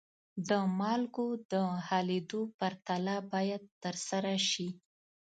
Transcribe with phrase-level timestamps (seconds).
[0.49, 1.53] د مالګو د
[1.87, 4.69] حلیدو پرتله باید ترسره شي.